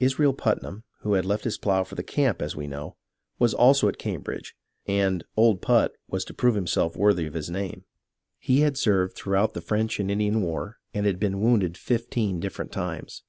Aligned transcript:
Israel 0.00 0.34
Putnam, 0.34 0.84
who 1.00 1.14
had 1.14 1.24
left 1.24 1.44
his 1.44 1.56
plough 1.56 1.82
for 1.82 1.94
the 1.94 2.02
camp, 2.02 2.42
as 2.42 2.54
we 2.54 2.66
know, 2.66 2.98
was 3.38 3.54
also 3.54 3.88
at 3.88 3.96
Cambridge, 3.96 4.54
and" 4.84 5.24
Old 5.34 5.62
Put" 5.62 5.94
was 6.06 6.26
to 6.26 6.34
prove 6.34 6.54
himself 6.56 6.94
worthy 6.94 7.24
of 7.24 7.32
his 7.32 7.48
name. 7.48 7.86
He 8.38 8.60
had 8.60 8.76
served 8.76 9.16
throughout 9.16 9.54
the 9.54 9.62
French 9.62 9.98
and 9.98 10.10
Indian 10.10 10.42
war 10.42 10.76
and 10.92 11.06
had 11.06 11.18
been 11.18 11.40
wounded 11.40 11.78
fifteen 11.78 12.38
different 12.38 12.70
times. 12.70 13.22